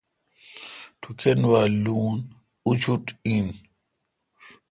ٹوکان 1.01 1.39
وا 1.51 1.61
لون 1.83 2.17
اوشٹ 2.65 3.05
این۔ 3.25 3.47